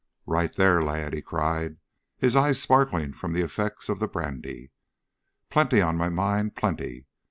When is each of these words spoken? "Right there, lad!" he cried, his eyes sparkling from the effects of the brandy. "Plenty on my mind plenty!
"Right 0.25 0.51
there, 0.51 0.81
lad!" 0.81 1.13
he 1.13 1.21
cried, 1.21 1.77
his 2.17 2.35
eyes 2.35 2.59
sparkling 2.59 3.13
from 3.13 3.33
the 3.33 3.43
effects 3.43 3.87
of 3.87 3.99
the 3.99 4.07
brandy. 4.07 4.71
"Plenty 5.51 5.79
on 5.79 5.95
my 5.95 6.09
mind 6.09 6.55
plenty! 6.55 7.05